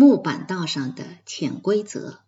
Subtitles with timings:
[0.00, 2.20] 木板道上的潜规则。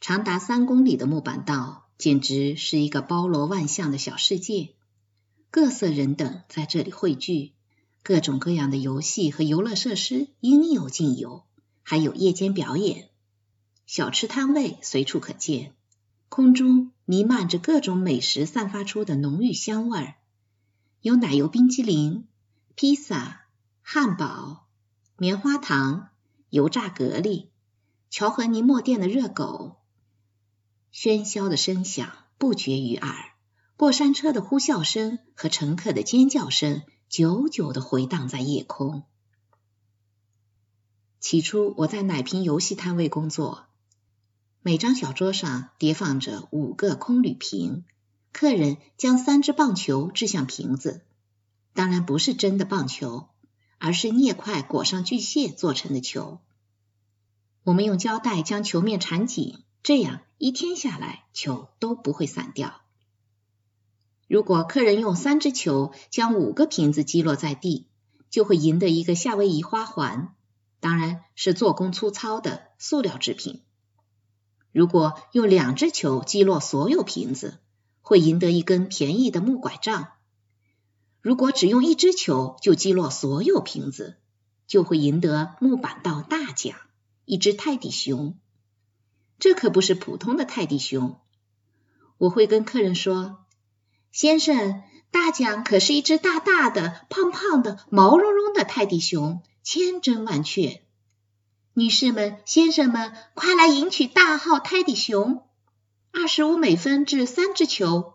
[0.00, 4.74] 长达三公里的木板道，简直是一个包罗万象的小世界。
[5.52, 7.52] 各色人等在这里汇聚，
[8.02, 11.44] 各种各样的游戏和游乐设施应有尽有，
[11.84, 13.08] 还有夜间表演。
[13.86, 15.72] 小吃摊位随处可见，
[16.28, 20.16] 空中弥漫着各种美食散发出的浓郁香味儿，
[21.00, 22.26] 有奶油冰激凌、
[22.74, 23.42] 披萨、
[23.82, 24.66] 汉堡、
[25.16, 26.08] 棉花糖、
[26.50, 27.48] 油炸蛤蜊、
[28.10, 29.76] 乔和尼莫店的热狗。
[30.92, 33.14] 喧嚣的声响不绝于耳，
[33.76, 39.04] 过山车的呼啸声和乘客的尖叫声久久的回荡在夜空。
[41.20, 43.66] 起初我在奶瓶游戏摊位工作，
[44.60, 47.84] 每张小桌上叠放着五个空铝瓶，
[48.32, 51.06] 客人将三只棒球掷向瓶子，
[51.74, 53.28] 当然不是真的棒球，
[53.84, 56.38] 而是镍块裹上巨蟹做成的球。
[57.64, 59.64] 我们用胶带将球面缠紧。
[59.82, 62.82] 这样一天下来，球都不会散掉。
[64.28, 67.88] 如果客人用三只球将五个瓶子击落在地，
[68.30, 70.32] 就会赢得一个夏威夷花环，
[70.78, 73.62] 当然是做工粗糙的塑料制品。
[74.70, 77.58] 如果用两只球击落所有瓶子，
[78.00, 80.12] 会赢得一根便宜的木拐杖。
[81.22, 84.16] 如果只用一只球就击落所有瓶子，
[84.66, 86.76] 就会赢得木板道大奖——
[87.24, 88.36] 一只泰迪熊。
[89.38, 91.20] 这可不是普通的泰迪熊，
[92.18, 93.44] 我会跟客人说
[94.10, 100.82] ：“先生，大奖可是一只大大的、胖胖的、毛茸茸的泰迪熊，千真万确。”
[101.74, 105.46] 女士们、先生们，快来赢取大号泰迪熊，
[106.10, 108.14] 二十五美分至三只球。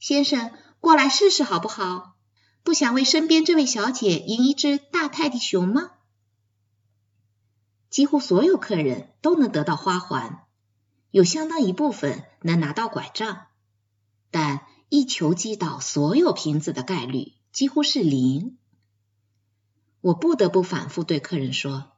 [0.00, 2.16] 先生，过来试试好不好？
[2.64, 5.90] 不想为身边这位小姐赢一只大泰迪熊吗？
[7.90, 10.44] 几乎所有客人都能得到花环，
[11.10, 13.46] 有相当一部分能拿到拐杖，
[14.30, 18.56] 但一球击倒所有瓶子的概率几乎是零。
[20.00, 21.92] 我不得不反复对客人说：“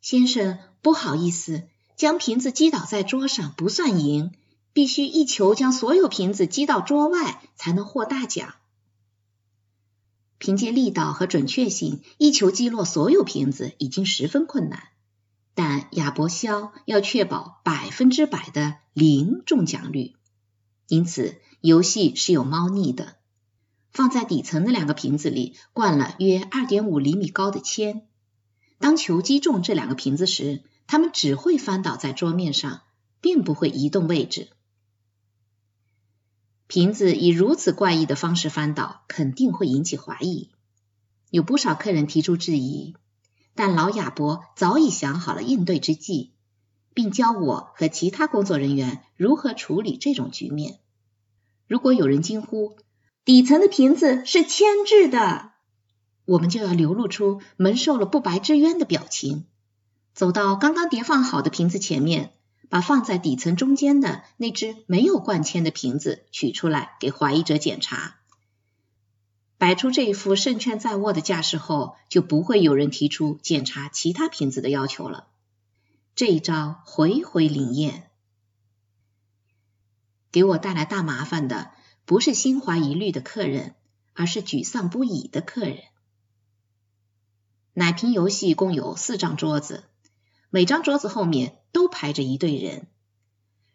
[0.00, 4.32] 先生，不好意思，将瓶子击倒在桌上不算赢，
[4.72, 8.54] 必须一球将所有瓶子击到桌外才能获大奖。
[10.38, 14.82] 凭借力道和准确性，一球击落所有瓶子已经十分困难。”
[15.56, 20.16] 但亚伯肖要确保百分之百的零中奖率，
[20.88, 23.14] 因此游戏是有猫腻的。
[23.92, 28.08] 放在底层的两个瓶子里灌了约二点五厘米高的铅，
[28.80, 32.80] 当球击中这两个瓶子时，它们只会翻倒在桌面上，
[33.20, 34.48] 并不会移动位置。
[36.66, 40.50] 瓶子以如此怪异的方式翻倒，肯定会引起怀疑。
[41.30, 42.94] 有不少客人提出质疑。
[43.56, 46.32] 但老亚伯早已想好了应对之计，
[46.92, 50.80] 并教我和其他工作人员如何处理这种局面。
[51.68, 52.76] 如果有人惊呼
[53.24, 55.52] “底层的瓶子是铅制的”，
[56.26, 59.44] 我们就要流露出蒙受了不白之冤的表情，
[60.14, 62.32] 走到刚刚叠放好的瓶子前面，
[62.74, 68.16] 把放在底层中间的那只没有灌铅的瓶子取出来给怀疑者检查。
[69.58, 75.28] 摆出这一副胜券在握的架势后，就不会有人提出检查其他瓶子的要求了。
[76.16, 78.10] 这一招回回灵验。
[80.32, 81.70] 给我带来大麻烦的
[82.04, 83.76] 不是心怀疑虑的客人，
[84.14, 85.78] 而是沮丧不已的客人。
[87.72, 89.84] 奶瓶游戏共有四张桌子，
[90.50, 92.86] 每张桌子后面都排着一队人。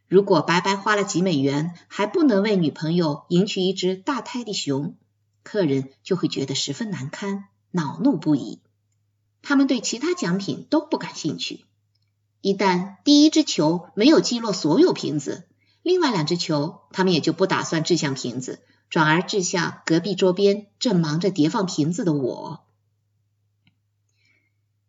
[0.08, 4.96] 如果白白花了几美元，还不能为女朋友赢取一只大泰迪熊。
[5.44, 8.62] 客人就会觉得十分难堪，恼怒不已。
[9.42, 11.66] 他们对其他奖品都不感兴趣。
[12.42, 15.48] 一旦第一只球没有击落所有瓶子，
[15.84, 22.66] 另外两只球他们也就不打算掷向瓶子，转而掷向隔壁桌边正忙着叠放瓶子的我。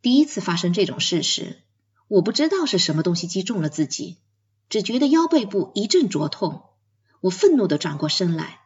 [0.01, 1.59] 第一次发生这种事时，
[2.11, 4.19] 我不知道是什么东西击中了自己，
[4.69, 6.65] 只觉得腰背部一阵灼痛。
[7.21, 8.63] 我愤怒的转过身来。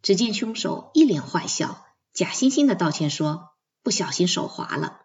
[0.00, 1.84] 只见凶手一脸坏笑，
[2.14, 3.50] 假惺惺的道歉说
[3.84, 5.02] ：“不小心手滑了。”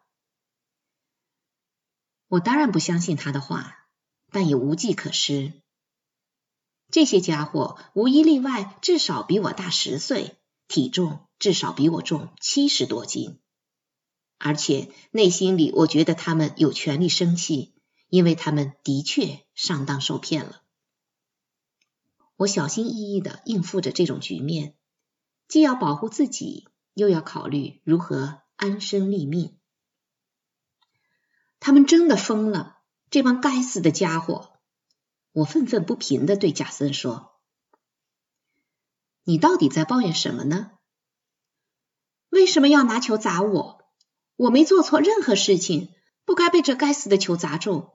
[2.30, 3.90] 我当然不相信他的话，
[4.32, 5.52] 但也无计可施。
[6.90, 10.38] 这些家伙无一例外至少比我大十岁，
[10.70, 13.42] 体重至少比我重七十多斤，
[14.38, 17.74] 而且内心里我觉得他们有权利生气，
[18.10, 20.62] 因为他们的确上当受骗了。
[22.36, 24.76] 我小心翼翼的应付着这种局面。
[25.48, 29.58] 既要保护自己，又要考虑如何安身立命。
[31.60, 32.80] 他们真的疯了！
[33.10, 34.52] 这帮该死的家伙！
[35.32, 37.40] 我愤愤不平的对贾森说
[39.24, 40.72] ：“你到底在抱怨什么呢？
[42.30, 43.77] 为什么要拿球砸我？
[44.38, 45.94] 我没做错任何事情，
[46.24, 47.92] 不该被这该死的球砸中。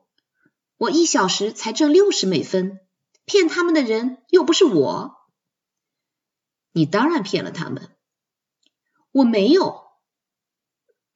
[0.77, 2.81] 我一小时才挣六十美分，
[3.25, 5.17] 骗他们的人又不是我。
[6.73, 7.97] 你当然骗了他们，
[9.13, 9.85] 我没有。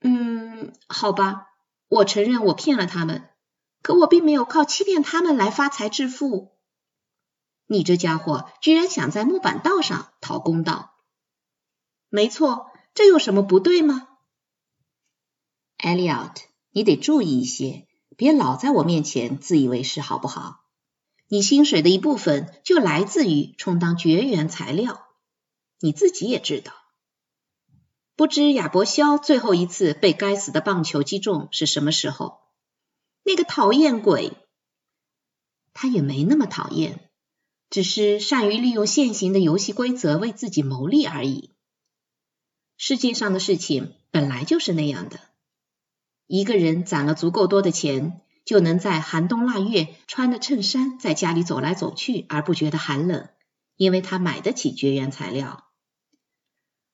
[0.00, 1.42] 嗯，好吧。”
[1.88, 3.30] 我承认我骗了他们，
[3.80, 6.58] 可我并没有靠欺骗他们来发财致富。
[7.66, 10.96] 你这家伙居然想在木板道上讨公道！
[12.08, 14.15] 没错，这有什么不对吗
[15.78, 16.34] ？Elliot，
[16.70, 17.86] 你得注意一些，
[18.16, 20.60] 别老在我面前自以为是，好不好？
[21.28, 25.06] 你薪水的一部分就来自于充当绝缘材料，
[25.80, 26.72] 你自己也知道。
[28.14, 32.38] 不知亚伯肖最后一次被该死的棒球击中是什么时候？
[33.24, 34.32] 那个讨厌鬼，
[35.74, 37.10] 他也没那么讨厌，
[37.68, 41.50] 只是善于利用现行的游戏规则为自己谋利而已。
[42.78, 45.20] 世界上的事情本来就是那样的，
[46.26, 53.28] 一个人攒了足够多的钱，就能在寒冬腊月穿着衬衫在家里走来走去而不觉得寒冷，
[53.76, 55.64] 因为他买得起绝缘材料。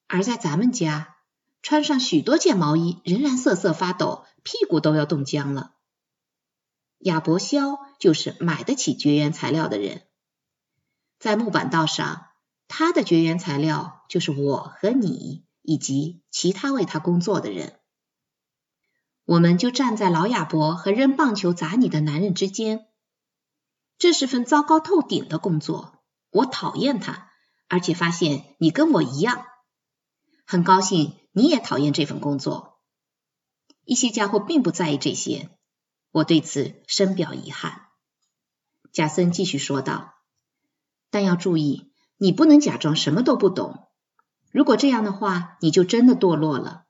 [0.07, 1.17] 而在咱们家，
[1.63, 5.75] 穿上许多件毛衣，仍然瑟瑟发抖，屁股都要冻僵了。
[6.99, 10.03] 亚伯肖就是买得起绝缘材料的人，
[11.19, 12.27] 在木板道上，
[12.69, 17.79] 他的绝缘材料就是我和你以及其他为他工作的人。
[19.33, 22.87] 我们就站在老亚伯和扔棒球砸你的男人之间。
[23.97, 27.31] 这是份糟糕透顶的工作，我讨厌他，
[27.67, 29.47] 而且发现你跟我一样。
[30.47, 32.83] 很高兴你也讨厌这份工作。
[33.87, 35.49] 一些家伙并不在意这些，
[36.11, 37.87] 我对此深表遗憾。
[38.93, 40.13] 贾森继续说道
[41.09, 43.89] ：“但要注意，你不能假装什么都不懂。
[44.51, 46.85] 如果这样的话，你就真的堕落了。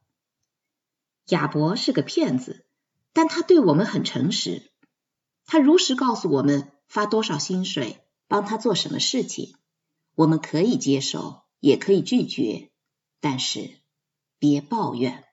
[1.32, 2.66] 亚伯是个骗子，
[3.14, 4.70] 但他对我们很诚实。
[5.46, 9.56] 他如实告诉我们发多少薪水，帮他做什么事情。
[10.14, 12.70] 我们可以接受，也可以拒绝。”
[13.18, 13.80] 但是
[14.38, 15.24] 别抱怨。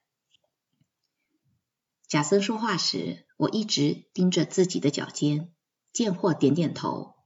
[2.08, 5.52] 贾森说话时，我一直盯着自己的脚尖。
[5.92, 7.16] 贱货点点头。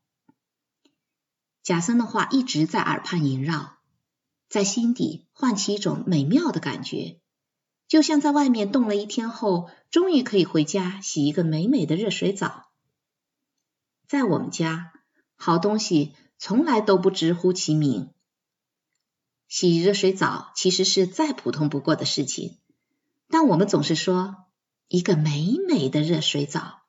[1.62, 3.78] 贾森的话一直在耳畔萦绕，
[4.48, 7.20] 在心底唤起一种美妙的感觉，
[7.94, 12.72] 就像在外面冻了一天后，终于可以回家洗一个美美的热水澡。
[14.08, 14.92] 在我们家，
[15.36, 18.10] 好东西从来都不直呼其名。
[19.46, 22.58] 洗热水澡其实是再普通不过的事情，
[23.28, 24.38] 但我们总是说
[24.88, 26.80] 一个美美的热水澡。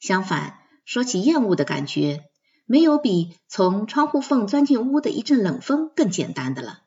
[0.00, 2.24] 相反，说起厌恶的感觉，
[2.64, 6.82] 没有比从窗户缝钻进屋的一阵冷风更简单的了。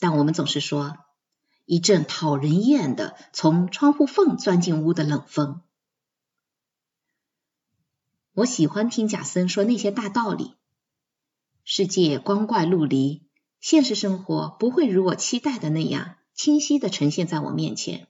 [0.00, 0.96] 但我们总是说
[1.64, 5.60] 一阵讨人厌的从窗户缝钻进屋的冷风。
[8.34, 10.54] 我喜欢听贾森说那些大道理，
[11.64, 13.26] 世界光怪陆离。
[13.60, 18.08] 现实生活不会如我期待的那样清晰的呈现在我面前，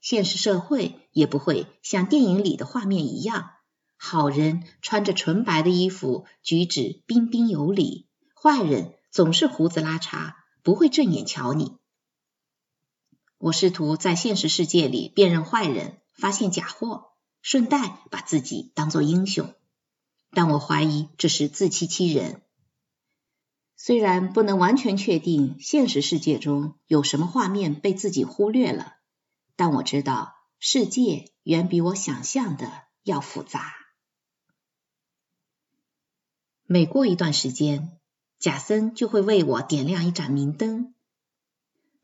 [0.00, 3.50] 现实社会也不会像电影里的画面一样，
[3.96, 8.06] 好人穿着纯白的衣服，举止彬彬有礼；
[8.40, 11.78] 坏人总是胡子拉碴，不会正眼瞧你。
[13.38, 17.12] 我试图在现实世界里辨认坏人，发现假货，
[17.42, 19.54] 顺带把自己当作英雄，
[20.30, 22.42] 但我怀疑这是自欺欺人。
[23.76, 28.94] 虽然不能完全确定现实世界中有什么画面被自己忽略了，
[29.56, 32.70] 但我知道世界远比我想象的
[33.02, 33.74] 要复杂。
[36.66, 37.98] 每过一段时间，
[38.38, 40.93] 贾森就会为我点亮一盏明灯。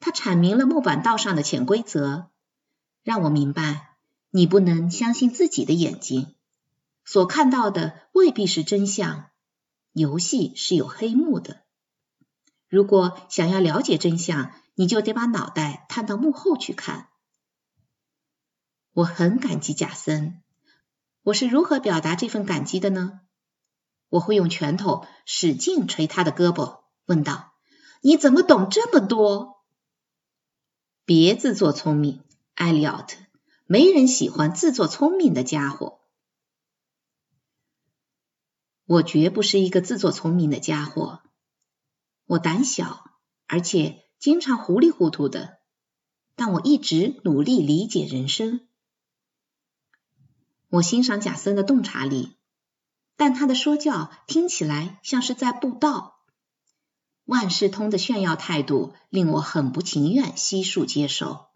[0.00, 2.30] 他阐明了木板道上的潜规则，
[3.02, 3.96] 让我明白
[4.30, 6.34] 你不能相信自己的眼睛，
[7.04, 9.26] 所看到的未必是真相。
[9.92, 11.62] 游戏是有黑幕的。
[12.68, 17.08] 如果想要了解真相，你就得把脑袋探到幕后去看。
[18.92, 20.42] 我很感激贾森。
[21.22, 23.20] 我是如何表达这份感激的呢？
[24.08, 27.52] 我会用拳头使劲捶他的胳膊，问道
[28.00, 29.59] ：“你怎么懂这么多？”
[31.12, 32.22] 别自作聪明，
[32.54, 33.16] 艾利奥特。
[33.66, 35.98] 没人喜欢自作聪明的家伙。
[38.84, 41.20] 我绝不是一个自作聪明的家伙，
[42.26, 43.10] 我胆小，
[43.48, 45.58] 而且经常糊里糊涂的，
[46.36, 48.68] 但我一直努力理解人生，
[50.68, 52.36] 我欣赏贾森的洞察力，
[53.16, 56.19] 但他的说教听起来像是在布道。
[57.30, 61.46] 万事通的炫耀态度令我很不情愿悉数接受。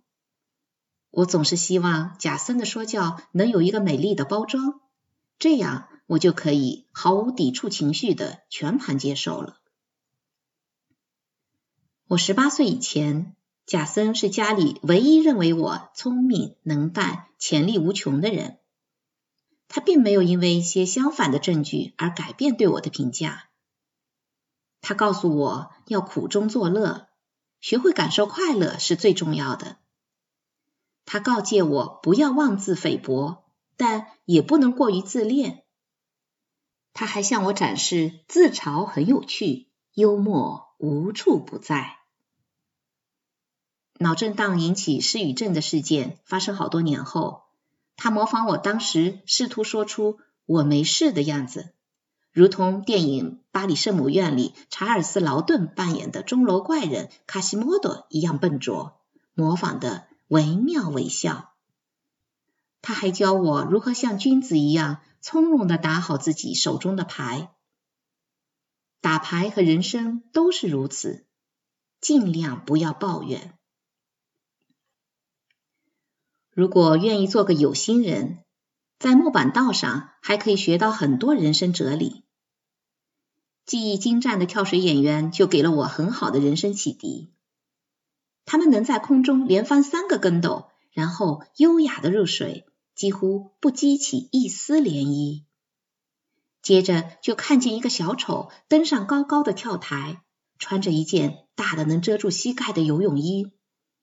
[1.11, 4.81] 我总是希望贾森的说教能有一个美丽的包装，
[5.37, 9.59] 这样我就可以毫无抵触情绪的全盘接受了。
[12.07, 13.35] 我十八岁以前，
[13.67, 18.59] 贾森是家里唯一认为我聪明能干、潜力无穷的人。
[19.67, 23.49] 他并没有因为一些相反的证据而改变对我的评价。
[24.87, 27.09] 他告诉我要苦中作乐，
[27.59, 29.79] 学会感受快乐是最重要的。
[31.07, 33.45] 他告诫我不要妄自菲薄，
[33.79, 35.65] 但也不能过于自恋。
[36.93, 41.97] 他还向我展示自嘲很有趣，幽默无处不在。
[43.99, 47.45] 脑震荡引起失语症的事件发生好多年后。
[47.97, 51.73] 他模仿我当时试图说出“我没事”的样子，
[52.35, 59.01] 如同电影《巴黎圣母院》里查尔斯·劳顿扮演的钟楼怪人卡西莫多一样笨拙，
[59.35, 61.55] 模仿的惟妙惟肖。
[62.83, 67.55] 他还教我如何像君子一样从容的打好自己手中的牌。
[69.01, 71.25] 打牌和人生都是如此，
[72.01, 73.57] 尽量不要抱怨。
[76.51, 78.44] 如果愿意做个有心人，
[79.05, 82.25] 在木板道上还可以学到很多人生哲理。
[83.67, 87.31] 技艺精湛的跳水演员就给了我很好的人生启迪。
[88.47, 95.43] 他们能在空中连翻三个跟斗，然后优雅的入水，几乎不激起一丝涟漪。
[96.63, 100.23] 接着就看见一个小丑登上高高的跳台，
[100.59, 103.53] 穿着一件大的能遮住膝盖的游泳衣，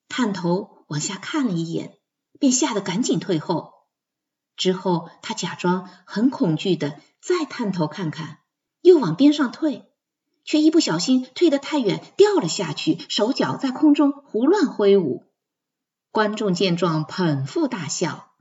[0.07, 1.97] 探头往下看了一眼。
[2.39, 3.80] 便吓得赶紧退后。
[4.61, 8.37] 之后，他假装很恐惧的再探头看看，
[8.81, 9.89] 又往边上退，
[10.45, 15.25] 却一不小心退得太远，掉了下去，手脚在空中胡乱挥舞。
[16.11, 18.33] 观众见状，捧腹大笑：“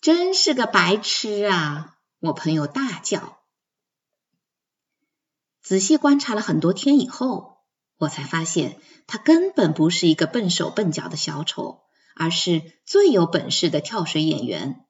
[0.00, 3.40] 真是个白痴啊！”我朋友大叫。
[5.60, 7.58] 仔细观察了很多天以后，
[7.98, 11.82] 我才发现他根本不是一个笨手笨脚的小丑。
[12.20, 14.84] 而是最有本事的跳水演员。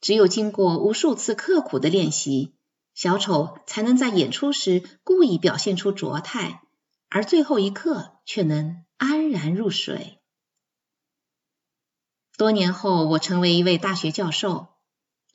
[0.00, 2.54] 只有经过无数次刻苦的练习，
[2.94, 6.62] 小丑才能在演出时故意表现出拙态，
[7.08, 10.18] 而最后一刻却能安然入水。
[12.36, 14.68] 多年后，我成为一位大学教授，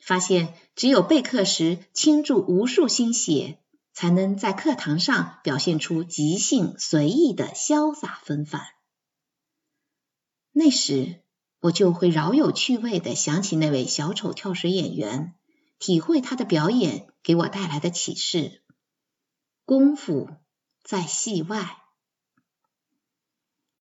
[0.00, 3.58] 发现只有备课时倾注无数心血，
[3.92, 8.62] 才能在课堂上表现出即兴随意的潇洒风范。
[10.52, 11.23] 那时，
[11.64, 15.32] 我就会饶有趣味的想起那位小丑跳水演员，
[15.78, 18.60] 体会他的表演给我带来的启示：
[19.64, 20.28] 功夫
[20.82, 21.78] 在戏外。